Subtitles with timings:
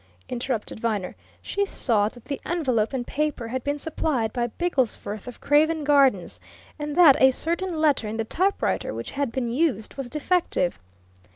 [0.29, 1.15] interrupted Viner.
[1.43, 6.39] "She saw that the envelope and paper had been supplied by Bigglesforth, of Craven Gardens,
[6.79, 10.79] and that a certain letter in the typewriter which had been used was defective."